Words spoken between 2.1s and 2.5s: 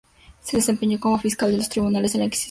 de la Inquisición de Murcia y Palermo.